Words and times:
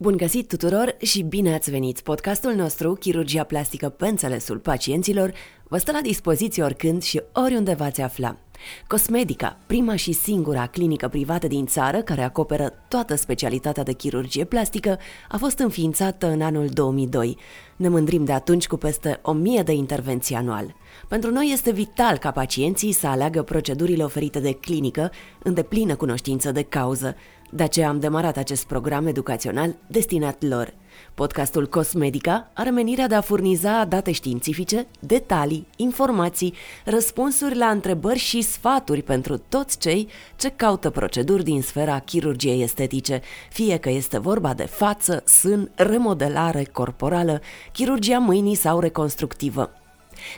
Bun 0.00 0.16
găsit 0.16 0.48
tuturor 0.48 0.96
și 1.00 1.22
bine 1.22 1.54
ați 1.54 1.70
venit! 1.70 2.00
Podcastul 2.00 2.54
nostru, 2.54 2.92
Chirurgia 2.92 3.44
Plastică 3.44 3.88
pe 3.88 4.06
înțelesul 4.06 4.58
pacienților, 4.58 5.32
vă 5.68 5.78
stă 5.78 5.92
la 5.92 6.00
dispoziție 6.00 6.62
oricând 6.62 7.02
și 7.02 7.22
oriunde 7.32 7.74
v-ați 7.74 8.00
afla. 8.00 8.38
Cosmedica, 8.86 9.58
prima 9.66 9.96
și 9.96 10.12
singura 10.12 10.66
clinică 10.66 11.08
privată 11.08 11.46
din 11.46 11.66
țară 11.66 12.02
care 12.02 12.22
acoperă 12.22 12.72
toată 12.88 13.14
specialitatea 13.14 13.82
de 13.82 13.92
chirurgie 13.92 14.44
plastică, 14.44 14.98
a 15.28 15.36
fost 15.36 15.58
înființată 15.58 16.26
în 16.26 16.40
anul 16.42 16.66
2002. 16.66 17.36
Ne 17.76 17.88
mândrim 17.88 18.24
de 18.24 18.32
atunci 18.32 18.66
cu 18.66 18.76
peste 18.76 19.18
1000 19.22 19.62
de 19.62 19.72
intervenții 19.72 20.34
anual. 20.34 20.74
Pentru 21.08 21.30
noi 21.30 21.50
este 21.52 21.72
vital 21.72 22.18
ca 22.18 22.30
pacienții 22.30 22.92
să 22.92 23.06
aleagă 23.06 23.42
procedurile 23.42 24.04
oferite 24.04 24.40
de 24.40 24.52
clinică 24.52 25.10
în 25.42 25.54
deplină 25.54 25.96
cunoștință 25.96 26.52
de 26.52 26.62
cauză, 26.62 27.16
de 27.50 27.62
aceea 27.62 27.88
am 27.88 28.00
demarat 28.00 28.36
acest 28.36 28.66
program 28.66 29.06
educațional 29.06 29.76
destinat 29.86 30.42
lor. 30.42 30.74
Podcastul 31.14 31.66
Cosmedica 31.68 32.50
are 32.54 32.70
menirea 32.70 33.06
de 33.06 33.14
a 33.14 33.20
furniza 33.20 33.84
date 33.84 34.12
științifice, 34.12 34.86
detalii, 35.00 35.66
informații, 35.76 36.54
răspunsuri 36.84 37.56
la 37.56 37.66
întrebări 37.66 38.18
și 38.18 38.42
sfaturi 38.42 39.02
pentru 39.02 39.38
toți 39.48 39.78
cei 39.78 40.08
ce 40.36 40.48
caută 40.48 40.90
proceduri 40.90 41.44
din 41.44 41.62
sfera 41.62 41.98
chirurgiei 41.98 42.62
estetice, 42.62 43.20
fie 43.50 43.76
că 43.76 43.90
este 43.90 44.18
vorba 44.18 44.54
de 44.54 44.66
față, 44.66 45.22
sân, 45.26 45.70
remodelare 45.74 46.64
corporală, 46.72 47.40
chirurgia 47.72 48.18
mâinii 48.18 48.54
sau 48.54 48.80
reconstructivă. 48.80 49.72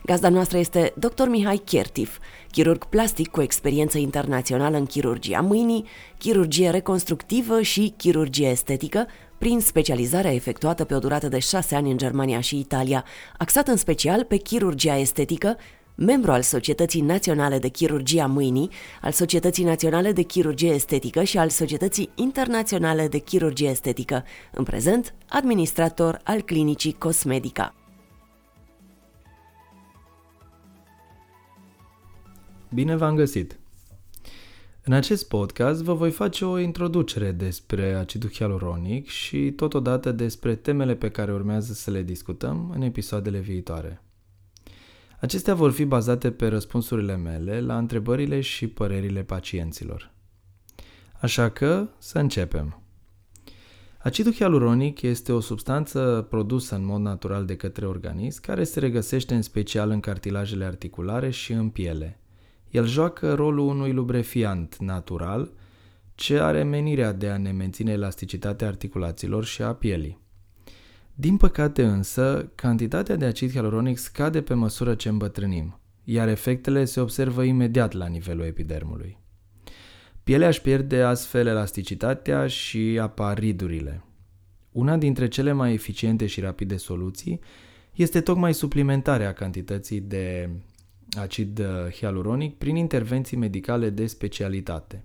Gazda 0.04 0.28
noastră 0.28 0.58
este 0.58 0.92
dr. 0.96 1.26
Mihai 1.28 1.56
Chertif, 1.56 2.18
chirurg 2.52 2.84
plastic 2.84 3.28
cu 3.28 3.42
experiență 3.42 3.98
internațională 3.98 4.76
în 4.76 4.86
chirurgia 4.86 5.40
mâinii, 5.40 5.84
chirurgie 6.18 6.70
reconstructivă 6.70 7.62
și 7.62 7.94
chirurgie 7.96 8.48
estetică, 8.48 9.06
prin 9.40 9.60
specializarea 9.60 10.32
efectuată 10.32 10.84
pe 10.84 10.94
o 10.94 10.98
durată 10.98 11.28
de 11.28 11.38
șase 11.38 11.74
ani 11.74 11.90
în 11.90 11.96
Germania 11.96 12.40
și 12.40 12.58
Italia, 12.58 13.04
axat 13.38 13.68
în 13.68 13.76
special 13.76 14.24
pe 14.24 14.36
chirurgia 14.36 14.96
estetică, 14.96 15.56
membru 15.94 16.32
al 16.32 16.42
Societății 16.42 17.00
Naționale 17.00 17.58
de 17.58 17.68
Chirurgia 17.68 18.26
Mâinii, 18.26 18.70
al 19.00 19.12
Societății 19.12 19.64
Naționale 19.64 20.12
de 20.12 20.22
Chirurgie 20.22 20.70
Estetică 20.70 21.22
și 21.22 21.38
al 21.38 21.48
Societății 21.48 22.10
Internaționale 22.14 23.08
de 23.08 23.18
Chirurgie 23.18 23.68
Estetică, 23.68 24.24
în 24.52 24.64
prezent 24.64 25.14
administrator 25.28 26.20
al 26.24 26.40
clinicii 26.42 26.92
Cosmedica. 26.92 27.74
Bine 32.68 32.96
v-am 32.96 33.14
găsit! 33.14 33.59
În 34.84 34.92
acest 34.92 35.28
podcast 35.28 35.82
vă 35.82 35.94
voi 35.94 36.10
face 36.10 36.44
o 36.44 36.58
introducere 36.58 37.32
despre 37.32 37.94
acidul 37.94 38.30
hialuronic 38.30 39.08
și 39.08 39.50
totodată 39.50 40.12
despre 40.12 40.54
temele 40.54 40.94
pe 40.94 41.10
care 41.10 41.32
urmează 41.32 41.72
să 41.72 41.90
le 41.90 42.02
discutăm 42.02 42.70
în 42.74 42.82
episoadele 42.82 43.38
viitoare. 43.38 44.02
Acestea 45.20 45.54
vor 45.54 45.70
fi 45.70 45.84
bazate 45.84 46.30
pe 46.30 46.46
răspunsurile 46.46 47.16
mele 47.16 47.60
la 47.60 47.78
întrebările 47.78 48.40
și 48.40 48.66
părerile 48.66 49.22
pacienților. 49.22 50.12
Așa 51.20 51.48
că 51.48 51.88
să 51.98 52.18
începem. 52.18 52.82
Acidul 53.98 54.32
hialuronic 54.32 55.02
este 55.02 55.32
o 55.32 55.40
substanță 55.40 56.26
produsă 56.30 56.74
în 56.74 56.84
mod 56.84 57.00
natural 57.00 57.44
de 57.44 57.56
către 57.56 57.86
organism 57.86 58.40
care 58.42 58.64
se 58.64 58.80
regăsește 58.80 59.34
în 59.34 59.42
special 59.42 59.90
în 59.90 60.00
cartilajele 60.00 60.64
articulare 60.64 61.30
și 61.30 61.52
în 61.52 61.68
piele– 61.68 62.14
el 62.70 62.86
joacă 62.86 63.34
rolul 63.34 63.68
unui 63.68 63.92
lubrefiant 63.92 64.76
natural 64.76 65.52
ce 66.14 66.38
are 66.38 66.62
menirea 66.62 67.12
de 67.12 67.28
a 67.28 67.36
ne 67.36 67.50
menține 67.50 67.92
elasticitatea 67.92 68.68
articulațiilor 68.68 69.44
și 69.44 69.62
a 69.62 69.74
pielii. 69.74 70.20
Din 71.14 71.36
păcate 71.36 71.84
însă, 71.84 72.52
cantitatea 72.54 73.16
de 73.16 73.24
acid 73.24 73.50
hialuronic 73.50 73.98
scade 73.98 74.42
pe 74.42 74.54
măsură 74.54 74.94
ce 74.94 75.08
îmbătrânim, 75.08 75.80
iar 76.04 76.28
efectele 76.28 76.84
se 76.84 77.00
observă 77.00 77.42
imediat 77.42 77.92
la 77.92 78.06
nivelul 78.06 78.44
epidermului. 78.44 79.18
Pielea 80.22 80.48
își 80.48 80.60
pierde 80.60 81.02
astfel 81.02 81.46
elasticitatea 81.46 82.46
și 82.46 82.98
apar 83.00 83.38
ridurile. 83.38 84.04
Una 84.72 84.96
dintre 84.96 85.28
cele 85.28 85.52
mai 85.52 85.72
eficiente 85.72 86.26
și 86.26 86.40
rapide 86.40 86.76
soluții 86.76 87.40
este 87.94 88.20
tocmai 88.20 88.54
suplimentarea 88.54 89.32
cantității 89.32 90.00
de 90.00 90.50
acid 91.18 91.58
uh, 91.58 91.92
hialuronic 91.92 92.58
prin 92.58 92.76
intervenții 92.76 93.36
medicale 93.36 93.90
de 93.90 94.06
specialitate. 94.06 95.04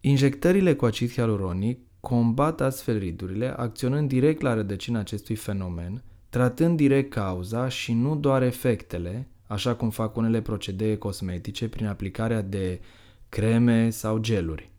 Injectările 0.00 0.74
cu 0.74 0.84
acid 0.84 1.12
hialuronic 1.12 1.78
combat 2.00 2.60
astfel 2.60 2.98
ridurile, 2.98 3.54
acționând 3.56 4.08
direct 4.08 4.40
la 4.40 4.54
rădăcina 4.54 4.98
acestui 4.98 5.34
fenomen, 5.34 6.02
tratând 6.28 6.76
direct 6.76 7.10
cauza 7.10 7.68
și 7.68 7.92
nu 7.92 8.16
doar 8.16 8.42
efectele, 8.42 9.28
așa 9.46 9.74
cum 9.74 9.90
fac 9.90 10.16
unele 10.16 10.40
procedee 10.40 10.96
cosmetice 10.96 11.68
prin 11.68 11.86
aplicarea 11.86 12.42
de 12.42 12.80
creme 13.28 13.90
sau 13.90 14.18
geluri. 14.18 14.70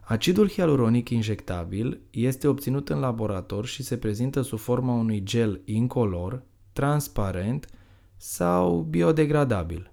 Acidul 0.00 0.48
hialuronic 0.48 1.08
injectabil 1.08 2.00
este 2.10 2.48
obținut 2.48 2.88
în 2.88 2.98
laborator 2.98 3.66
și 3.66 3.82
se 3.82 3.96
prezintă 3.96 4.40
sub 4.40 4.58
forma 4.58 4.92
unui 4.92 5.22
gel 5.22 5.60
incolor, 5.64 6.42
transparent, 6.72 7.66
sau 8.16 8.80
biodegradabil. 8.80 9.92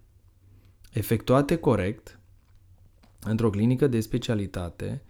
Efectuate 0.91 1.55
corect, 1.55 2.19
într-o 3.19 3.49
clinică 3.49 3.87
de 3.87 3.99
specialitate 3.99 5.03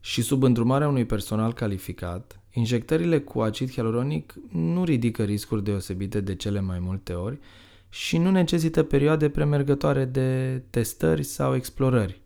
și 0.00 0.22
sub 0.22 0.42
îndrumarea 0.42 0.88
unui 0.88 1.04
personal 1.04 1.52
calificat, 1.52 2.40
injectările 2.50 3.20
cu 3.20 3.40
acid 3.40 3.70
hialuronic 3.70 4.34
nu 4.52 4.84
ridică 4.84 5.24
riscuri 5.24 5.64
deosebite 5.64 6.20
de 6.20 6.34
cele 6.34 6.60
mai 6.60 6.78
multe 6.78 7.12
ori 7.12 7.38
și 7.88 8.18
nu 8.18 8.30
necesită 8.30 8.82
perioade 8.82 9.28
premergătoare 9.28 10.04
de 10.04 10.62
testări 10.70 11.22
sau 11.22 11.54
explorări. 11.54 12.20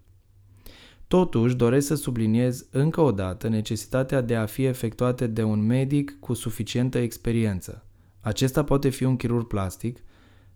Totuși, 1.06 1.54
doresc 1.54 1.86
să 1.86 1.94
subliniez 1.94 2.66
încă 2.70 3.00
o 3.00 3.12
dată 3.12 3.48
necesitatea 3.48 4.20
de 4.20 4.36
a 4.36 4.46
fi 4.46 4.64
efectuate 4.64 5.26
de 5.26 5.42
un 5.42 5.66
medic 5.66 6.16
cu 6.20 6.34
suficientă 6.34 6.98
experiență. 6.98 7.84
Acesta 8.20 8.64
poate 8.64 8.88
fi 8.88 9.04
un 9.04 9.16
chirurg 9.16 9.46
plastic, 9.46 9.98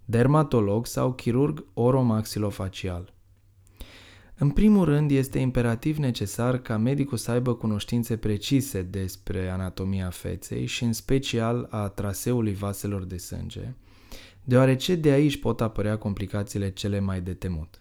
dermatolog 0.06 0.86
sau 0.86 1.12
chirurg 1.12 1.64
oromaxilofacial. 1.74 3.14
În 4.38 4.50
primul 4.50 4.84
rând, 4.84 5.10
este 5.10 5.38
imperativ 5.38 5.96
necesar 5.96 6.58
ca 6.58 6.76
medicul 6.76 7.18
să 7.18 7.30
aibă 7.30 7.54
cunoștințe 7.54 8.16
precise 8.16 8.82
despre 8.82 9.48
anatomia 9.48 10.10
feței 10.10 10.66
și 10.66 10.84
în 10.84 10.92
special 10.92 11.66
a 11.70 11.88
traseului 11.88 12.54
vaselor 12.54 13.04
de 13.04 13.16
sânge, 13.16 13.74
deoarece 14.44 14.94
de 14.94 15.10
aici 15.10 15.40
pot 15.40 15.60
apărea 15.60 15.98
complicațiile 15.98 16.70
cele 16.70 17.00
mai 17.00 17.20
de 17.20 17.34
temut. 17.34 17.80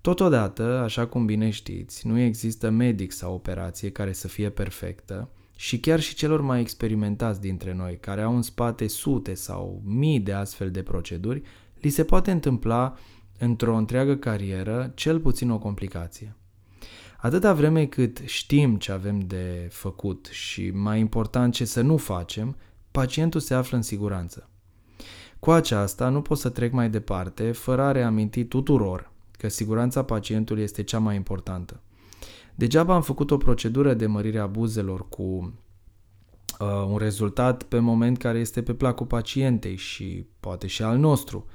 Totodată, 0.00 0.62
așa 0.62 1.06
cum 1.06 1.26
bine 1.26 1.50
știți, 1.50 2.06
nu 2.06 2.18
există 2.18 2.70
medic 2.70 3.12
sau 3.12 3.34
operație 3.34 3.90
care 3.90 4.12
să 4.12 4.28
fie 4.28 4.50
perfectă 4.50 5.30
și 5.56 5.80
chiar 5.80 6.00
și 6.00 6.14
celor 6.14 6.40
mai 6.40 6.60
experimentați 6.60 7.40
dintre 7.40 7.74
noi, 7.74 7.98
care 8.00 8.22
au 8.22 8.36
în 8.36 8.42
spate 8.42 8.86
sute 8.86 9.34
sau 9.34 9.82
mii 9.84 10.20
de 10.20 10.32
astfel 10.32 10.70
de 10.70 10.82
proceduri, 10.82 11.42
li 11.80 11.88
se 11.88 12.04
poate 12.04 12.30
întâmpla 12.30 12.96
într-o 13.38 13.76
întreagă 13.76 14.16
carieră 14.16 14.92
cel 14.94 15.20
puțin 15.20 15.50
o 15.50 15.58
complicație. 15.58 16.36
Atâta 17.16 17.52
vreme 17.52 17.86
cât 17.86 18.20
știm 18.24 18.76
ce 18.76 18.92
avem 18.92 19.18
de 19.18 19.68
făcut 19.70 20.26
și, 20.30 20.70
mai 20.70 21.00
important, 21.00 21.54
ce 21.54 21.64
să 21.64 21.80
nu 21.80 21.96
facem, 21.96 22.56
pacientul 22.90 23.40
se 23.40 23.54
află 23.54 23.76
în 23.76 23.82
siguranță. 23.82 24.50
Cu 25.38 25.50
aceasta 25.50 26.08
nu 26.08 26.22
pot 26.22 26.38
să 26.38 26.48
trec 26.48 26.72
mai 26.72 26.90
departe 26.90 27.52
fără 27.52 27.82
a 27.82 27.92
reaminti 27.92 28.44
tuturor 28.44 29.12
că 29.38 29.48
siguranța 29.48 30.04
pacientului 30.04 30.62
este 30.62 30.82
cea 30.82 30.98
mai 30.98 31.16
importantă. 31.16 31.80
Degeaba 32.58 32.94
am 32.94 33.02
făcut 33.02 33.30
o 33.30 33.36
procedură 33.36 33.94
de 33.94 34.06
mărire 34.06 34.38
a 34.38 34.46
buzelor 34.46 35.08
cu 35.08 35.22
uh, 35.22 36.86
un 36.88 36.96
rezultat 36.96 37.62
pe 37.62 37.78
moment 37.78 38.18
care 38.18 38.38
este 38.38 38.62
pe 38.62 38.74
placul 38.74 39.06
pacientei 39.06 39.76
și 39.76 40.26
poate 40.40 40.66
și 40.66 40.82
al 40.82 40.98
nostru, 40.98 41.46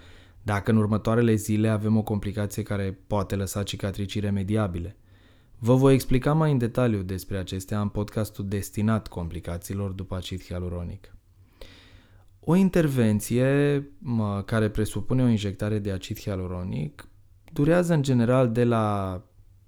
dacă 0.41 0.71
în 0.71 0.77
următoarele 0.77 1.35
zile 1.35 1.69
avem 1.69 1.97
o 1.97 2.01
complicație 2.01 2.63
care 2.63 2.99
poate 3.07 3.35
lăsa 3.35 3.63
cicatricii 3.63 4.19
remediabile. 4.19 4.95
Vă 5.59 5.75
voi 5.75 5.93
explica 5.93 6.33
mai 6.33 6.51
în 6.51 6.57
detaliu 6.57 7.01
despre 7.01 7.37
acestea 7.37 7.81
în 7.81 7.87
podcastul 7.87 8.47
destinat 8.47 9.07
complicațiilor 9.07 9.91
după 9.91 10.15
acid 10.15 10.43
hialuronic. 10.43 11.15
O 12.39 12.55
intervenție 12.55 13.83
mă, 13.97 14.43
care 14.45 14.69
presupune 14.69 15.23
o 15.23 15.27
injectare 15.27 15.79
de 15.79 15.91
acid 15.91 16.19
hialuronic 16.19 17.07
durează 17.53 17.93
în 17.93 18.01
general 18.01 18.51
de 18.51 18.63
la 18.63 19.21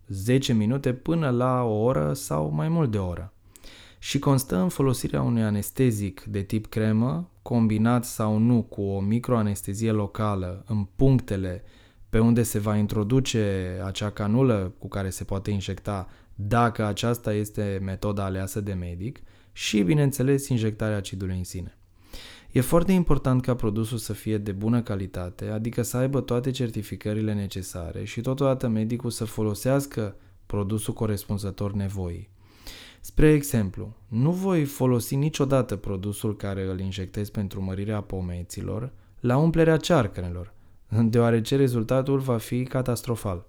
10 0.07 0.53
minute 0.53 0.93
până 0.93 1.29
la 1.29 1.63
o 1.63 1.81
oră 1.81 2.13
sau 2.13 2.49
mai 2.49 2.69
mult 2.69 2.91
de 2.91 2.97
o 2.97 3.07
oră 3.07 3.33
și 4.03 4.19
constă 4.19 4.57
în 4.57 4.69
folosirea 4.69 5.21
unui 5.21 5.43
anestezic 5.43 6.23
de 6.23 6.41
tip 6.41 6.65
cremă, 6.65 7.31
combinat 7.41 8.05
sau 8.05 8.37
nu 8.37 8.61
cu 8.61 8.81
o 8.81 8.99
microanestezie 8.99 9.91
locală 9.91 10.63
în 10.67 10.83
punctele 10.95 11.63
pe 12.09 12.19
unde 12.19 12.43
se 12.43 12.59
va 12.59 12.75
introduce 12.75 13.71
acea 13.85 14.09
canulă 14.09 14.73
cu 14.79 14.87
care 14.87 15.09
se 15.09 15.23
poate 15.23 15.51
injecta 15.51 16.07
dacă 16.35 16.85
aceasta 16.85 17.33
este 17.33 17.79
metoda 17.83 18.23
aleasă 18.23 18.61
de 18.61 18.73
medic 18.73 19.19
și, 19.51 19.81
bineînțeles, 19.81 20.47
injectarea 20.47 20.97
acidului 20.97 21.37
în 21.37 21.43
sine. 21.43 21.77
E 22.53 22.61
foarte 22.61 22.91
important 22.91 23.41
ca 23.41 23.55
produsul 23.55 23.97
să 23.97 24.13
fie 24.13 24.37
de 24.37 24.51
bună 24.51 24.81
calitate, 24.81 25.47
adică 25.47 25.81
să 25.81 25.97
aibă 25.97 26.21
toate 26.21 26.51
certificările 26.51 27.33
necesare 27.33 28.03
și 28.03 28.21
totodată 28.21 28.67
medicul 28.67 29.09
să 29.09 29.25
folosească 29.25 30.15
produsul 30.45 30.93
corespunzător 30.93 31.73
nevoii. 31.73 32.29
Spre 33.01 33.31
exemplu, 33.31 33.95
nu 34.07 34.31
voi 34.31 34.65
folosi 34.65 35.15
niciodată 35.15 35.75
produsul 35.75 36.35
care 36.35 36.63
îl 36.63 36.79
injectez 36.79 37.29
pentru 37.29 37.63
mărirea 37.63 38.01
pomeților 38.01 38.91
la 39.19 39.37
umplerea 39.37 39.77
cearcănelor, 39.77 40.53
deoarece 41.03 41.55
rezultatul 41.55 42.19
va 42.19 42.37
fi 42.37 42.63
catastrofal. 42.63 43.47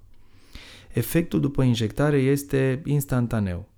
Efectul 0.93 1.41
după 1.41 1.63
injectare 1.63 2.17
este 2.17 2.83
instantaneu. 2.85 3.69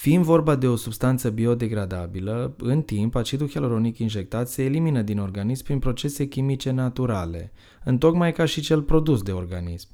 Fiind 0.00 0.24
vorba 0.24 0.54
de 0.54 0.66
o 0.66 0.76
substanță 0.76 1.30
biodegradabilă, 1.30 2.54
în 2.58 2.82
timp, 2.82 3.14
acidul 3.14 3.48
hialuronic 3.48 3.98
injectat 3.98 4.48
se 4.48 4.64
elimină 4.64 5.02
din 5.02 5.18
organism 5.18 5.64
prin 5.64 5.78
procese 5.78 6.26
chimice 6.26 6.70
naturale, 6.70 7.52
întocmai 7.84 8.32
ca 8.32 8.44
și 8.44 8.60
cel 8.60 8.82
produs 8.82 9.22
de 9.22 9.32
organism. 9.32 9.88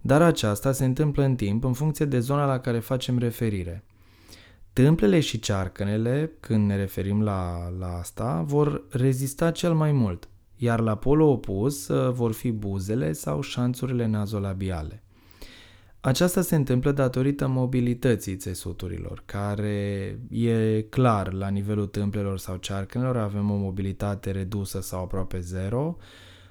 Dar 0.00 0.22
aceasta 0.22 0.72
se 0.72 0.84
întâmplă 0.84 1.24
în 1.24 1.34
timp 1.34 1.64
în 1.64 1.72
funcție 1.72 2.04
de 2.04 2.18
zona 2.18 2.46
la 2.46 2.58
care 2.58 2.78
facem 2.78 3.18
referire. 3.18 3.84
Tâmplele 4.72 5.20
și 5.20 5.38
cearcănele, 5.38 6.32
când 6.40 6.66
ne 6.66 6.76
referim 6.76 7.22
la, 7.22 7.72
la 7.78 7.86
asta, 7.86 8.44
vor 8.46 8.84
rezista 8.90 9.50
cel 9.50 9.74
mai 9.74 9.92
mult, 9.92 10.28
iar 10.56 10.80
la 10.80 10.94
polul 10.96 11.28
opus 11.28 11.88
uh, 11.88 12.12
vor 12.12 12.32
fi 12.32 12.50
buzele 12.50 13.12
sau 13.12 13.40
șanțurile 13.40 14.06
nazolabiale. 14.06 15.02
Aceasta 16.00 16.40
se 16.40 16.54
întâmplă 16.54 16.92
datorită 16.92 17.46
mobilității 17.46 18.36
țesuturilor, 18.36 19.22
care 19.26 20.18
e 20.30 20.82
clar 20.82 21.32
la 21.32 21.48
nivelul 21.48 21.86
tâmplelor 21.86 22.38
sau 22.38 22.56
cearcănelor 22.56 23.16
avem 23.16 23.50
o 23.50 23.56
mobilitate 23.56 24.30
redusă 24.30 24.80
sau 24.80 25.02
aproape 25.02 25.40
zero, 25.40 25.96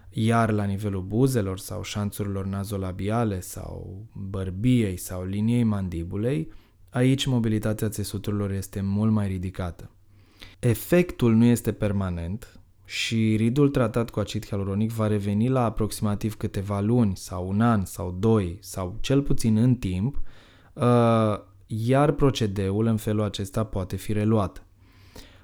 iar 0.10 0.52
la 0.52 0.64
nivelul 0.64 1.02
buzelor 1.02 1.60
sau 1.60 1.84
șanțurilor 1.84 2.46
nazolabiale 2.46 3.40
sau 3.40 4.06
bărbiei 4.14 4.98
sau 4.98 5.24
liniei 5.24 5.64
mandibulei, 5.64 6.52
aici 6.90 7.26
mobilitatea 7.26 7.90
țesuturilor 7.90 8.52
este 8.52 8.82
mult 8.82 9.12
mai 9.12 9.28
ridicată. 9.28 9.92
Efectul 10.60 11.34
nu 11.34 11.46
este 11.46 11.72
permanent 11.72 12.60
și 12.90 13.36
ridul 13.36 13.70
tratat 13.70 14.10
cu 14.10 14.20
acid 14.20 14.46
hialuronic 14.46 14.92
va 14.92 15.08
reveni 15.08 15.50
la 15.50 15.64
aproximativ 15.64 16.36
câteva 16.36 16.80
luni 16.80 17.16
sau 17.16 17.48
un 17.48 17.62
an 17.62 17.86
sau 17.86 18.16
doi 18.20 18.58
sau 18.62 18.98
cel 19.00 19.22
puțin 19.22 19.58
în 19.58 19.76
timp, 19.76 20.22
uh, 20.74 21.40
iar 21.66 22.12
procedeul 22.12 22.86
în 22.86 22.98
felul 22.98 23.24
acesta 23.24 23.64
poate 23.64 23.96
fi 23.96 24.14
reluat. 24.14 24.64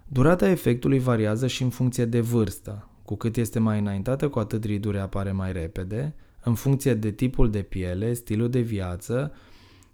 Durata 0.08 0.50
efectului 0.50 1.00
variază 1.00 1.48
și 1.48 1.64
în 1.64 1.70
funcție 1.70 2.06
de 2.06 2.20
vârstă. 2.20 2.88
Cu 3.06 3.16
cât 3.16 3.38
este 3.38 3.60
mai 3.60 3.80
înaintată, 3.80 4.30
cu 4.30 4.40
atât 4.40 4.64
ridul 4.64 4.92
reapare 4.92 5.32
mai 5.32 5.52
repede, 5.52 6.16
în 6.44 6.54
funcție 6.54 6.94
de 6.94 7.12
tipul 7.12 7.52
de 7.52 7.62
piele, 7.62 8.14
stilul 8.14 8.50
de 8.50 8.60
viață 8.60 9.34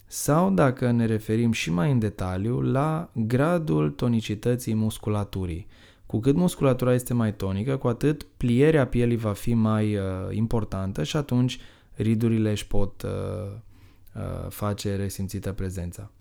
sau, 0.05 0.51
dacă 0.51 0.91
ne 0.91 1.05
referim 1.05 1.51
și 1.51 1.71
mai 1.71 1.91
în 1.91 1.99
detaliu, 1.99 2.61
la 2.61 3.09
gradul 3.13 3.89
tonicității 3.89 4.73
musculaturii. 4.73 5.67
Cu 6.09 6.19
cât 6.19 6.35
musculatura 6.35 6.93
este 6.93 7.13
mai 7.13 7.35
tonică, 7.35 7.77
cu 7.77 7.87
atât 7.87 8.23
plierea 8.23 8.87
pielii 8.87 9.17
va 9.17 9.33
fi 9.33 9.53
mai 9.53 9.95
uh, 9.95 10.01
importantă 10.31 11.03
și 11.03 11.17
atunci 11.17 11.59
ridurile 11.95 12.51
își 12.51 12.67
pot 12.67 13.01
uh, 13.01 13.09
uh, 14.15 14.49
face 14.49 14.95
resimțită 14.95 15.51
prezența. 15.51 16.11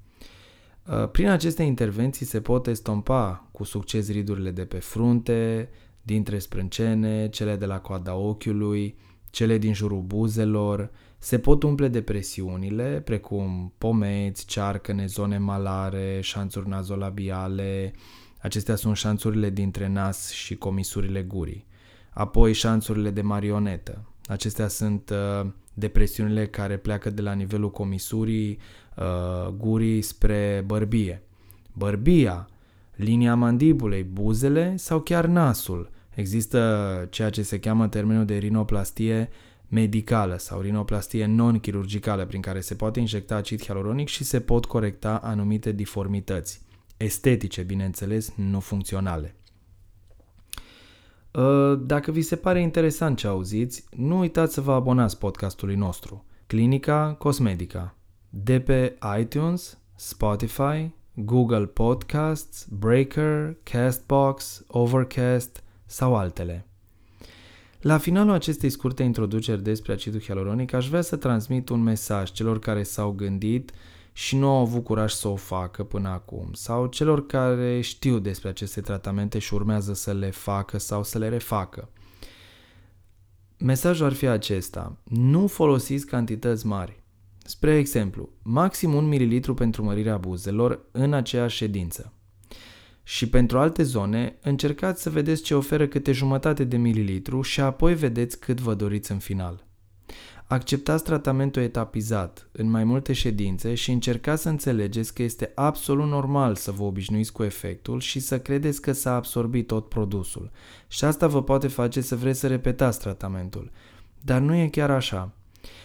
Uh, 0.87 1.08
prin 1.11 1.29
aceste 1.29 1.62
intervenții 1.62 2.26
se 2.26 2.40
pot 2.40 2.67
estompa 2.67 3.49
cu 3.52 3.64
succes 3.64 4.11
ridurile 4.11 4.50
de 4.50 4.64
pe 4.64 4.79
frunte, 4.79 5.69
dintre 6.02 6.38
sprâncene, 6.38 7.29
cele 7.29 7.56
de 7.56 7.67
la 7.67 7.81
coada 7.81 8.14
ochiului, 8.14 8.99
cele 9.31 9.58
din 9.58 9.75
jurul 9.75 10.00
buzelor, 10.00 10.90
se 11.19 11.38
pot 11.38 11.62
umple 11.62 11.88
depresiunile, 11.88 13.00
precum 13.05 13.73
pomeți, 13.79 14.46
cearcăne, 14.46 15.06
zone 15.06 15.38
malare, 15.38 16.19
șanțuri 16.23 16.69
nazolabiale, 16.69 17.93
acestea 18.38 18.76
sunt 18.76 18.96
șanțurile 18.96 19.50
dintre 19.50 19.88
nas 19.88 20.31
și 20.31 20.56
comisurile 20.56 21.23
gurii. 21.23 21.67
Apoi 22.11 22.52
șanțurile 22.52 23.11
de 23.11 23.23
marionetă. 23.23 24.05
Acestea 24.26 24.69
sunt 24.69 25.11
uh, 25.11 25.50
depresiunile 25.75 26.46
care 26.46 26.76
pleacă 26.76 27.11
de 27.11 27.23
la 27.23 27.32
nivelul 27.32 27.70
comisurii 27.70 28.58
uh, 28.96 29.49
gurii 29.49 30.02
spre 30.02 30.62
bărbie. 30.67 31.23
Bărbia, 31.73 32.49
linia 32.94 33.35
mandibulei, 33.35 34.02
buzele 34.02 34.76
sau 34.76 35.00
chiar 35.00 35.26
nasul. 35.26 35.90
Există 36.14 37.06
ceea 37.11 37.31
ce 37.31 37.43
se 37.43 37.58
cheamă 37.58 37.88
termenul 37.88 38.25
de 38.25 38.37
rinoplastie 38.37 39.29
medicală 39.69 40.37
sau 40.38 40.61
rinoplastie 40.61 41.26
non-chirurgicală 41.26 42.26
prin 42.26 42.40
care 42.40 42.61
se 42.61 42.75
poate 42.75 43.00
injecta 43.00 43.37
acid 43.37 43.62
hialuronic 43.62 44.08
și 44.08 44.25
se 44.25 44.40
pot 44.40 44.64
corecta 44.64 45.17
anumite 45.17 45.73
diformități. 45.73 46.67
Estetice, 46.98 47.62
bineînțeles, 47.62 48.32
nu 48.36 48.60
funcționale. 48.60 49.36
Ă, 51.34 51.74
dacă 51.74 52.10
vi 52.10 52.22
se 52.22 52.36
pare 52.36 52.60
interesant 52.60 53.16
ce 53.16 53.26
auziți, 53.26 53.84
nu 53.96 54.18
uitați 54.18 54.54
să 54.54 54.60
vă 54.60 54.72
abonați 54.72 55.18
podcastului 55.18 55.74
nostru, 55.74 56.24
Clinica 56.46 57.14
Cosmedica, 57.18 57.96
de 58.28 58.60
pe 58.60 58.98
iTunes, 59.20 59.78
Spotify, 59.94 60.90
Google 61.14 61.66
Podcasts, 61.66 62.66
Breaker, 62.70 63.56
Castbox, 63.62 64.64
Overcast 64.66 65.62
sau 65.86 66.16
altele. 66.16 66.66
La 67.80 67.98
finalul 67.98 68.32
acestei 68.32 68.70
scurte 68.70 69.02
introduceri 69.02 69.62
despre 69.62 69.92
acidul 69.92 70.20
hialuronic, 70.20 70.72
aș 70.72 70.88
vrea 70.88 71.00
să 71.00 71.16
transmit 71.16 71.68
un 71.68 71.82
mesaj 71.82 72.30
celor 72.32 72.58
care 72.58 72.82
s-au 72.82 73.10
gândit 73.10 73.72
și 74.18 74.36
nu 74.36 74.48
au 74.48 74.56
avut 74.56 74.84
curaj 74.84 75.12
să 75.12 75.28
o 75.28 75.36
facă 75.36 75.84
până 75.84 76.08
acum, 76.08 76.48
sau 76.52 76.86
celor 76.86 77.26
care 77.26 77.80
știu 77.80 78.18
despre 78.18 78.48
aceste 78.48 78.80
tratamente 78.80 79.38
și 79.38 79.54
urmează 79.54 79.94
să 79.94 80.12
le 80.12 80.30
facă 80.30 80.78
sau 80.78 81.04
să 81.04 81.18
le 81.18 81.28
refacă. 81.28 81.88
Mesajul 83.58 84.06
ar 84.06 84.12
fi 84.12 84.26
acesta. 84.26 84.96
Nu 85.04 85.46
folosiți 85.46 86.06
cantități 86.06 86.66
mari. 86.66 87.02
Spre 87.44 87.76
exemplu, 87.76 88.28
maxim 88.42 88.94
1 88.94 89.06
ml 89.06 89.54
pentru 89.54 89.84
mărirea 89.84 90.16
buzelor 90.16 90.80
în 90.90 91.12
aceeași 91.12 91.56
ședință. 91.56 92.12
Și 93.02 93.28
pentru 93.28 93.58
alte 93.58 93.82
zone, 93.82 94.38
încercați 94.42 95.02
să 95.02 95.10
vedeți 95.10 95.42
ce 95.42 95.54
oferă 95.54 95.87
câte 95.87 96.12
jumătate 96.12 96.64
de 96.64 96.76
mililitru 96.76 97.42
și 97.42 97.60
apoi 97.60 97.94
vedeți 97.94 98.38
cât 98.38 98.60
vă 98.60 98.75
doriți 98.75 99.12
în 99.12 99.18
final. 99.18 99.67
Acceptați 100.50 101.05
tratamentul 101.05 101.62
etapizat 101.62 102.49
în 102.52 102.71
mai 102.71 102.85
multe 102.85 103.12
ședințe 103.12 103.75
și 103.75 103.90
încercați 103.90 104.43
să 104.43 104.49
înțelegeți 104.49 105.14
că 105.14 105.23
este 105.23 105.52
absolut 105.55 106.09
normal 106.09 106.55
să 106.55 106.71
vă 106.71 106.83
obișnuiți 106.83 107.33
cu 107.33 107.43
efectul 107.43 108.00
și 108.00 108.21
să 108.21 108.40
credeți 108.40 108.81
că 108.81 108.93
s-a 108.93 109.14
absorbit 109.14 109.67
tot 109.67 109.88
produsul. 109.88 110.50
Și 110.87 111.05
asta 111.05 111.26
vă 111.26 111.43
poate 111.43 111.69
face 111.69 112.00
să 112.00 112.17
vreți 112.17 112.38
să 112.38 112.47
repetați 112.47 112.99
tratamentul. 112.99 113.71
Dar 114.21 114.40
nu 114.40 114.55
e 114.55 114.69
chiar 114.69 114.90
așa. 114.90 115.33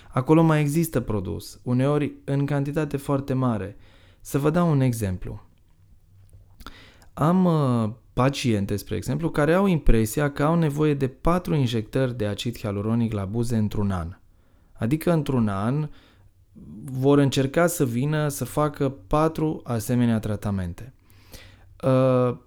Acolo 0.09 0.41
mai 0.41 0.59
există 0.59 0.99
produs, 0.99 1.59
uneori 1.63 2.13
în 2.23 2.45
cantitate 2.45 2.97
foarte 2.97 3.33
mare. 3.33 3.77
Să 4.21 4.37
vă 4.37 4.49
dau 4.49 4.71
un 4.71 4.81
exemplu. 4.81 5.41
Am 7.13 7.45
uh, 7.45 7.89
paciente, 8.13 8.75
spre 8.75 8.95
exemplu, 8.95 9.29
care 9.29 9.53
au 9.53 9.65
impresia 9.65 10.31
că 10.31 10.43
au 10.43 10.55
nevoie 10.55 10.93
de 10.93 11.07
4 11.07 11.55
injectări 11.55 12.17
de 12.17 12.25
acid 12.25 12.57
hialuronic 12.57 13.13
la 13.13 13.25
buze 13.25 13.55
într-un 13.55 13.91
an. 13.91 14.17
Adică 14.83 15.11
într-un 15.11 15.47
an 15.47 15.89
vor 16.83 17.17
încerca 17.17 17.67
să 17.67 17.85
vină 17.85 18.27
să 18.27 18.45
facă 18.45 18.89
4 18.89 19.61
asemenea 19.63 20.19
tratamente. 20.19 20.93
Uh, 21.83 22.37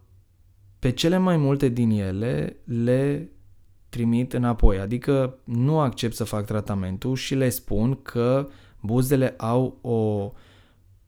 pe 0.78 0.90
cele 0.90 1.18
mai 1.18 1.36
multe 1.36 1.68
din 1.68 1.90
ele 1.90 2.56
le 2.64 3.30
trimit 3.88 4.32
înapoi, 4.32 4.78
adică 4.78 5.38
nu 5.44 5.80
accept 5.80 6.14
să 6.14 6.24
fac 6.24 6.44
tratamentul 6.44 7.16
și 7.16 7.34
le 7.34 7.48
spun 7.48 7.98
că 8.02 8.48
buzele 8.80 9.34
au 9.36 9.78
o 9.80 10.32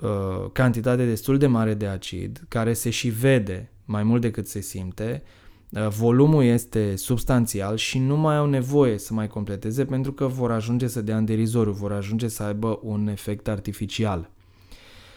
uh, 0.06 0.50
cantitate 0.52 1.06
destul 1.06 1.38
de 1.38 1.46
mare 1.46 1.74
de 1.74 1.86
acid, 1.86 2.44
care 2.48 2.72
se 2.72 2.90
și 2.90 3.08
vede 3.08 3.72
mai 3.84 4.02
mult 4.02 4.20
decât 4.20 4.46
se 4.46 4.60
simte, 4.60 5.22
uh, 5.24 5.47
volumul 5.70 6.44
este 6.44 6.96
substanțial 6.96 7.76
și 7.76 7.98
nu 7.98 8.16
mai 8.16 8.36
au 8.36 8.46
nevoie 8.46 8.98
să 8.98 9.14
mai 9.14 9.26
completeze 9.26 9.84
pentru 9.84 10.12
că 10.12 10.26
vor 10.26 10.50
ajunge 10.50 10.86
să 10.86 11.02
dea 11.02 11.16
în 11.16 11.24
derizoriu, 11.24 11.72
vor 11.72 11.92
ajunge 11.92 12.28
să 12.28 12.42
aibă 12.42 12.78
un 12.82 13.08
efect 13.08 13.48
artificial. 13.48 14.30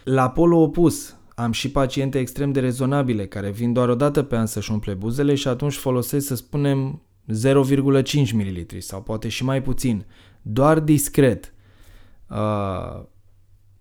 La 0.03 0.29
polul 0.29 0.62
opus, 0.62 1.15
am 1.36 1.51
și 1.51 1.72
paciente 1.72 2.20
extrem 2.20 2.51
de 2.51 2.60
rezonabile 2.60 3.27
care 3.27 3.50
vin 3.50 3.74
doar 3.74 3.89
o 3.89 3.96
dată 3.96 4.24
pe 4.24 4.36
an 4.36 4.46
să-și 4.46 4.72
umple 4.72 4.93
buzele 4.93 5.36
și 5.36 5.48
atunci 5.48 5.74
folosesc, 5.74 6.27
să 6.27 6.36
spunem, 6.36 7.01
0,5 7.27 8.31
ml 8.34 8.65
sau 8.79 9.01
poate 9.01 9.27
și 9.27 9.43
mai 9.43 9.62
puțin, 9.62 10.05
doar 10.41 10.79
discret. 10.79 11.53
Uh, 12.29 13.03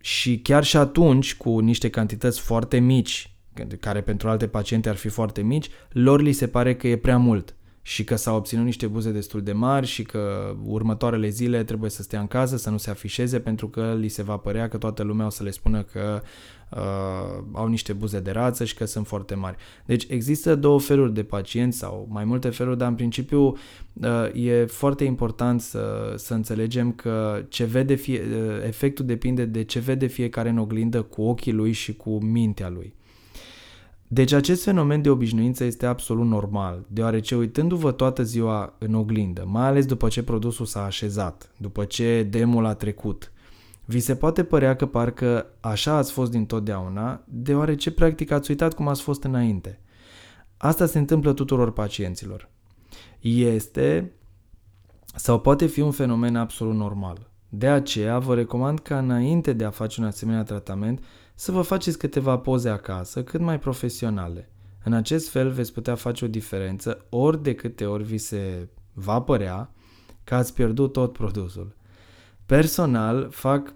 și 0.01 0.39
chiar 0.39 0.65
și 0.65 0.77
atunci, 0.77 1.37
cu 1.37 1.59
niște 1.59 1.91
cantități 1.91 2.41
foarte 2.41 2.79
mici, 2.79 3.35
care 3.81 4.01
pentru 4.01 4.29
alte 4.29 4.47
paciente 4.47 4.89
ar 4.89 4.97
fi 4.97 5.09
foarte 5.09 5.43
mici, 5.43 5.69
lor 5.93 6.21
li 6.21 6.33
se 6.33 6.47
pare 6.47 6.75
că 6.75 6.89
e 6.89 6.97
prea 6.97 7.19
mult 7.19 7.55
și 7.83 8.05
că 8.05 8.17
s-au 8.17 8.37
obținut 8.37 8.65
niște 8.65 8.87
buze 8.87 9.11
destul 9.11 9.43
de 9.43 9.53
mari 9.53 9.87
și 9.87 10.03
că 10.03 10.55
următoarele 10.65 11.29
zile 11.29 11.65
trebuie 11.65 11.91
să 11.91 12.03
stea 12.03 12.21
în 12.21 12.27
casă, 12.27 12.57
să 12.57 12.71
nu 12.71 12.77
se 12.77 12.91
afișeze 12.91 13.41
pentru 13.41 13.69
că 13.69 13.97
li 13.99 14.09
se 14.09 14.23
va 14.23 14.37
părea 14.37 14.69
că 14.69 14.79
toată 14.79 15.03
lumea 15.03 15.27
o 15.27 15.31
să 15.31 15.43
le 15.43 15.51
spună 15.51 15.83
că 15.83 16.23
uh, 16.71 17.45
au 17.53 17.69
niște 17.69 17.93
buze 17.93 18.21
de 18.21 18.31
rață 18.31 18.65
și 18.65 18.75
că 18.75 18.85
sunt 18.85 19.07
foarte 19.07 19.35
mari. 19.35 19.57
Deci 19.85 20.07
există 20.09 20.55
două 20.55 20.81
feluri 20.81 21.15
de 21.15 21.23
pacienți 21.23 21.79
sau 21.79 22.07
mai 22.11 22.25
multe 22.25 22.49
feluri, 22.49 22.79
dar 22.79 22.89
în 22.89 22.95
principiu 22.95 23.43
uh, 23.43 24.35
e 24.35 24.65
foarte 24.65 25.05
important 25.05 25.61
să, 25.61 26.15
să 26.17 26.35
înțelegem 26.35 26.93
că 26.93 27.45
ce 27.49 27.65
vede 27.65 27.95
fie, 27.95 28.21
uh, 28.21 28.67
efectul 28.67 29.07
depinde 29.07 29.45
de 29.45 29.65
ce 29.65 29.79
vede 29.79 30.07
fiecare 30.07 30.49
în 30.49 30.59
oglindă 30.59 31.03
cu 31.03 31.23
ochii 31.23 31.53
lui 31.53 31.73
și 31.73 31.97
cu 31.97 32.25
mintea 32.25 32.69
lui. 32.69 32.95
Deci 34.13 34.33
acest 34.33 34.63
fenomen 34.63 35.03
de 35.03 35.11
obișnuință 35.11 35.65
este 35.65 35.87
absolut 35.87 36.27
normal, 36.27 36.85
deoarece 36.89 37.37
uitându-vă 37.37 37.93
toată 37.93 38.23
ziua 38.23 38.75
în 38.79 38.95
oglindă, 38.95 39.45
mai 39.47 39.67
ales 39.67 39.87
după 39.87 40.09
ce 40.09 40.23
produsul 40.23 40.67
s-a 40.67 40.85
așezat, 40.85 41.53
după 41.57 41.85
ce 41.85 42.23
demul 42.23 42.65
a 42.65 42.75
trecut, 42.75 43.33
vi 43.85 44.01
se 44.01 44.17
poate 44.17 44.45
părea 44.45 44.77
că 44.77 44.87
parcă 44.87 45.47
așa 45.61 45.95
ați 45.95 46.13
fost 46.13 46.31
dintotdeauna, 46.31 47.23
deoarece 47.25 47.91
practic 47.91 48.31
ați 48.31 48.51
uitat 48.51 48.75
cum 48.75 48.89
ați 48.89 49.03
fost 49.03 49.25
înainte. 49.25 49.81
Asta 50.57 50.87
se 50.87 50.99
întâmplă 50.99 51.33
tuturor 51.33 51.73
pacienților. 51.73 52.49
Este 53.21 54.13
sau 55.15 55.41
poate 55.41 55.67
fi 55.67 55.81
un 55.81 55.91
fenomen 55.91 56.37
absolut 56.37 56.75
normal. 56.75 57.31
De 57.49 57.69
aceea 57.69 58.19
vă 58.19 58.35
recomand 58.35 58.79
ca 58.79 58.99
înainte 58.99 59.53
de 59.53 59.65
a 59.65 59.71
face 59.71 60.01
un 60.01 60.07
asemenea 60.07 60.43
tratament 60.43 61.05
să 61.41 61.53
vă 61.53 61.63
faceți 61.63 61.99
câteva 61.99 62.39
poze 62.39 62.69
acasă 62.69 63.23
cât 63.23 63.41
mai 63.41 63.59
profesionale. 63.59 64.51
În 64.85 64.93
acest 64.93 65.29
fel 65.29 65.51
veți 65.51 65.73
putea 65.73 65.95
face 65.95 66.25
o 66.25 66.29
diferență 66.29 67.07
ori 67.09 67.43
de 67.43 67.55
câte 67.55 67.87
ori 67.87 68.03
vi 68.03 68.19
se 68.19 68.69
va 68.93 69.21
părea 69.21 69.73
că 70.25 70.35
ați 70.35 70.55
pierdut 70.55 70.93
tot 70.93 71.13
produsul. 71.13 71.77
Personal 72.47 73.29
fac 73.31 73.75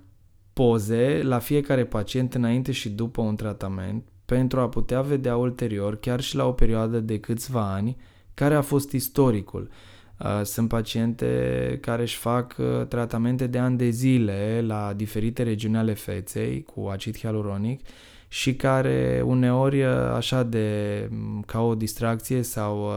poze 0.52 1.20
la 1.22 1.38
fiecare 1.38 1.84
pacient 1.84 2.34
înainte 2.34 2.72
și 2.72 2.90
după 2.90 3.20
un 3.20 3.36
tratament 3.36 4.08
pentru 4.24 4.60
a 4.60 4.68
putea 4.68 5.00
vedea 5.00 5.36
ulterior, 5.36 5.96
chiar 5.96 6.20
și 6.20 6.36
la 6.36 6.46
o 6.46 6.52
perioadă 6.52 7.00
de 7.00 7.20
câțiva 7.20 7.72
ani, 7.72 7.96
care 8.34 8.54
a 8.54 8.62
fost 8.62 8.92
istoricul 8.92 9.62
Uh, 9.62 9.93
sunt 10.42 10.68
paciente 10.68 11.78
care 11.80 12.02
își 12.02 12.16
fac 12.16 12.56
uh, 12.58 12.86
tratamente 12.86 13.46
de 13.46 13.58
ani 13.58 13.76
de 13.76 13.88
zile 13.88 14.64
la 14.66 14.92
diferite 14.96 15.42
regiuni 15.42 15.76
ale 15.76 15.92
feței 15.92 16.62
cu 16.62 16.88
acid 16.92 17.18
hialuronic 17.18 17.80
și 18.28 18.54
care 18.54 19.22
uneori 19.26 19.82
uh, 19.82 19.90
așa 20.14 20.42
de 20.42 21.08
mm, 21.10 21.42
ca 21.46 21.60
o 21.60 21.74
distracție 21.74 22.42
sau 22.42 22.90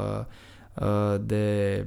de 1.21 1.86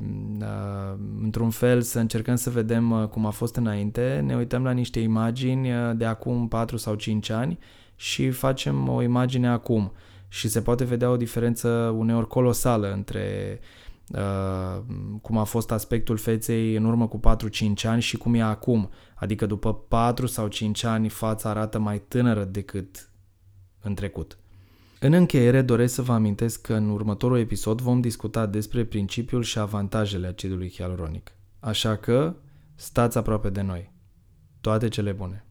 într-un 1.22 1.50
fel 1.50 1.82
să 1.82 1.98
încercăm 1.98 2.34
să 2.34 2.50
vedem 2.50 3.08
cum 3.10 3.26
a 3.26 3.30
fost 3.30 3.56
înainte, 3.56 4.22
ne 4.26 4.36
uităm 4.36 4.64
la 4.64 4.70
niște 4.70 5.00
imagini 5.00 5.68
de 5.96 6.04
acum 6.04 6.48
4 6.48 6.76
sau 6.76 6.94
5 6.94 7.30
ani 7.30 7.58
și 7.96 8.30
facem 8.30 8.88
o 8.88 9.02
imagine 9.02 9.48
acum. 9.48 9.92
Și 10.28 10.48
se 10.48 10.60
poate 10.60 10.84
vedea 10.84 11.10
o 11.10 11.16
diferență 11.16 11.68
uneori 11.96 12.26
colosală 12.26 12.92
între 12.92 13.58
uh, 13.60 13.80
Uh, 13.89 13.89
cum 15.22 15.38
a 15.38 15.44
fost 15.44 15.70
aspectul 15.70 16.16
feței 16.16 16.74
în 16.74 16.84
urmă 16.84 17.08
cu 17.08 17.20
4-5 17.20 17.84
ani 17.84 18.02
și 18.02 18.16
cum 18.16 18.34
e 18.34 18.42
acum. 18.42 18.90
Adică 19.14 19.46
după 19.46 19.74
4 19.74 20.26
sau 20.26 20.48
5 20.48 20.84
ani 20.84 21.08
fața 21.08 21.48
arată 21.48 21.78
mai 21.78 21.98
tânără 21.98 22.44
decât 22.44 23.10
în 23.80 23.94
trecut. 23.94 24.38
În 25.00 25.12
încheiere 25.12 25.62
doresc 25.62 25.94
să 25.94 26.02
vă 26.02 26.12
amintesc 26.12 26.60
că 26.60 26.74
în 26.74 26.90
următorul 26.90 27.38
episod 27.38 27.80
vom 27.80 28.00
discuta 28.00 28.46
despre 28.46 28.84
principiul 28.84 29.42
și 29.42 29.58
avantajele 29.58 30.26
acidului 30.26 30.70
hialuronic. 30.70 31.32
Așa 31.60 31.96
că 31.96 32.36
stați 32.74 33.18
aproape 33.18 33.50
de 33.50 33.60
noi. 33.60 33.92
Toate 34.60 34.88
cele 34.88 35.12
bune! 35.12 35.49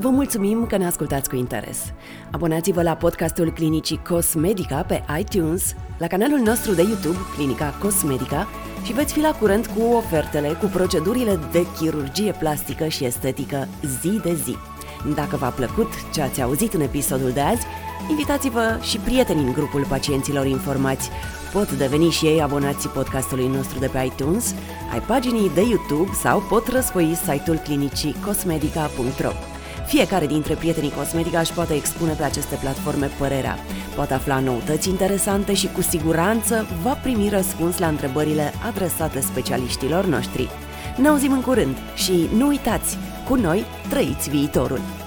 Vă 0.00 0.08
mulțumim 0.08 0.66
că 0.66 0.76
ne 0.76 0.86
ascultați 0.86 1.28
cu 1.28 1.36
interes. 1.36 1.92
Abonați-vă 2.30 2.82
la 2.82 2.94
podcastul 2.94 3.52
Clinicii 3.52 4.00
Cosmedica 4.08 4.82
pe 4.82 5.04
iTunes, 5.18 5.74
la 5.98 6.06
canalul 6.06 6.38
nostru 6.38 6.74
de 6.74 6.82
YouTube 6.82 7.18
Clinica 7.34 7.74
Cosmedica 7.82 8.48
și 8.84 8.92
veți 8.92 9.12
fi 9.12 9.20
la 9.20 9.34
curent 9.34 9.66
cu 9.66 9.82
ofertele, 9.82 10.48
cu 10.48 10.66
procedurile 10.66 11.38
de 11.52 11.66
chirurgie 11.78 12.32
plastică 12.38 12.88
și 12.88 13.04
estetică 13.04 13.68
zi 14.00 14.20
de 14.22 14.34
zi. 14.34 14.56
Dacă 15.14 15.36
v-a 15.36 15.48
plăcut 15.48 15.88
ce 16.12 16.22
ați 16.22 16.42
auzit 16.42 16.74
în 16.74 16.80
episodul 16.80 17.30
de 17.30 17.40
azi, 17.40 17.66
invitați-vă 18.10 18.78
și 18.82 18.98
prietenii 18.98 19.44
în 19.44 19.52
grupul 19.52 19.84
pacienților 19.88 20.46
informați. 20.46 21.10
Pot 21.52 21.72
deveni 21.72 22.10
și 22.10 22.26
ei 22.26 22.42
abonații 22.42 22.88
podcastului 22.88 23.46
nostru 23.46 23.78
de 23.78 23.86
pe 23.86 23.98
iTunes, 24.04 24.54
ai 24.92 25.00
paginii 25.00 25.50
de 25.54 25.62
YouTube 25.62 26.10
sau 26.12 26.42
pot 26.48 26.68
răsfoi 26.68 27.18
site-ul 27.24 27.56
clinicii 27.56 28.16
cosmedica.ro. 28.24 29.49
Fiecare 29.90 30.26
dintre 30.26 30.54
prietenii 30.54 30.90
Cosmetica 30.90 31.40
își 31.40 31.52
poate 31.52 31.74
expune 31.74 32.12
pe 32.12 32.22
aceste 32.22 32.54
platforme 32.54 33.10
părerea, 33.18 33.58
poate 33.94 34.14
afla 34.14 34.38
noutăți 34.38 34.88
interesante 34.88 35.54
și 35.54 35.68
cu 35.68 35.82
siguranță 35.82 36.66
va 36.82 36.92
primi 36.92 37.28
răspuns 37.28 37.78
la 37.78 37.86
întrebările 37.86 38.52
adresate 38.66 39.20
specialiștilor 39.20 40.04
noștri. 40.04 40.48
Ne 40.96 41.08
auzim 41.08 41.32
în 41.32 41.40
curând 41.40 41.76
și 41.94 42.28
nu 42.36 42.46
uitați, 42.46 42.96
cu 43.28 43.34
noi 43.34 43.64
trăiți 43.88 44.30
viitorul! 44.30 44.99